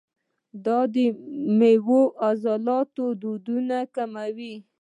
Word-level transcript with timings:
دا 0.65 0.79
میوه 1.59 2.01
د 2.11 2.13
عضلاتو 2.25 3.05
دردونه 3.21 3.77
کموي. 3.95 4.55